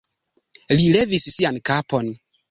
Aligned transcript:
Li 0.79 0.87
levis 0.95 1.27
sian 1.35 1.59
kapon. 1.71 2.09